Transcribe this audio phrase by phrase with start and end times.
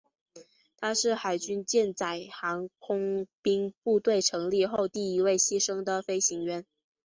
[0.77, 6.65] 他是海军舰载航空兵部队成立后第一位牺牲的飞行员。